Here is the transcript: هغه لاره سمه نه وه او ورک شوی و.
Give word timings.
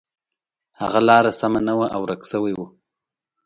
هغه 0.81 0.99
لاره 1.07 1.31
سمه 1.39 1.59
نه 1.67 1.73
وه 1.79 1.87
او 1.95 2.01
ورک 2.03 2.21
شوی 2.31 2.53
و. 2.55 2.59